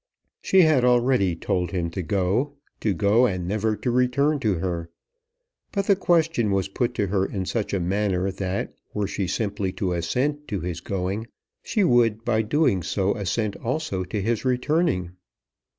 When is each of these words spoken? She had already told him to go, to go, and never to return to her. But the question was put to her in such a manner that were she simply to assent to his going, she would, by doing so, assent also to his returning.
She 0.41 0.61
had 0.63 0.83
already 0.83 1.35
told 1.35 1.69
him 1.69 1.91
to 1.91 2.01
go, 2.01 2.53
to 2.79 2.95
go, 2.95 3.27
and 3.27 3.47
never 3.47 3.75
to 3.75 3.91
return 3.91 4.39
to 4.39 4.55
her. 4.55 4.89
But 5.71 5.85
the 5.85 5.95
question 5.95 6.49
was 6.49 6.67
put 6.69 6.95
to 6.95 7.05
her 7.05 7.23
in 7.23 7.45
such 7.45 7.71
a 7.71 7.79
manner 7.79 8.31
that 8.31 8.73
were 8.95 9.05
she 9.05 9.27
simply 9.27 9.71
to 9.73 9.93
assent 9.93 10.47
to 10.47 10.61
his 10.61 10.81
going, 10.81 11.27
she 11.61 11.83
would, 11.83 12.25
by 12.25 12.41
doing 12.41 12.81
so, 12.81 13.13
assent 13.13 13.55
also 13.57 14.03
to 14.05 14.19
his 14.23 14.43
returning. 14.43 15.11